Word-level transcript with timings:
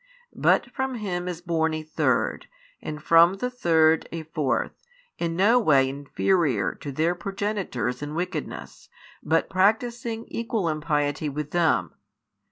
But 0.35 0.71
from 0.71 0.95
him 0.95 1.27
is 1.27 1.41
born 1.41 1.75
a 1.75 1.83
third, 1.83 2.47
and 2.81 3.03
from 3.03 3.35
the 3.35 3.51
third 3.51 4.09
a 4.11 4.23
fourth, 4.23 4.71
in 5.19 5.35
no 5.35 5.59
way 5.59 5.87
inferior 5.87 6.73
to 6.73 6.91
their 6.91 7.13
progenitors 7.13 8.01
in 8.01 8.15
wickedness, 8.15 8.89
but 9.21 9.47
practising 9.47 10.25
equal 10.27 10.69
impiety 10.69 11.29
with 11.29 11.51
them. 11.51 11.93